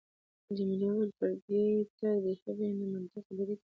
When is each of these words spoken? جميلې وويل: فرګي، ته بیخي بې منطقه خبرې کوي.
جميلې 0.57 0.87
وويل: 0.89 1.11
فرګي، 1.17 1.65
ته 1.97 2.07
بیخي 2.23 2.51
بې 2.57 2.67
منطقه 2.93 3.19
خبرې 3.27 3.55
کوي. 3.59 3.67